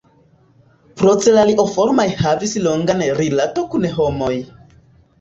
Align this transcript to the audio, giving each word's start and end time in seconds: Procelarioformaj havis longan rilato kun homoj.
Procelarioformaj 1.01 2.07
havis 2.23 2.57
longan 2.67 3.07
rilato 3.23 3.71
kun 3.77 3.91
homoj. 4.01 4.35